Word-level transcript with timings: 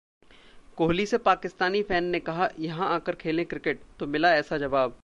कोहली 0.77 1.05
से 1.05 1.17
पाकिस्तानी 1.17 1.83
फैन 1.83 2.03
ने 2.03 2.19
कहा- 2.19 2.51
यहां 2.59 2.87
आकर 2.87 3.15
खेलें 3.15 3.45
क्रिकेट, 3.45 3.79
तो 3.99 4.07
मिला 4.07 4.35
ऐसा 4.35 4.57
जवाब 4.57 4.97